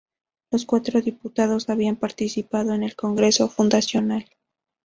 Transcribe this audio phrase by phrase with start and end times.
[0.49, 4.25] Los cuatro diputados habían participado en el congreso fundacional.